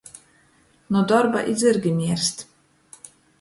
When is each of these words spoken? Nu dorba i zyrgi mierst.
Nu 0.95 1.03
dorba 1.11 1.43
i 1.43 1.53
zyrgi 1.65 1.93
mierst. 1.99 2.41